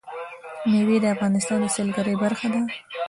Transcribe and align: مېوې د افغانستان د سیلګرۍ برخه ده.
مېوې 0.69 0.97
د 1.01 1.05
افغانستان 1.15 1.59
د 1.63 1.67
سیلګرۍ 1.75 2.15
برخه 2.23 2.47
ده. 2.53 2.61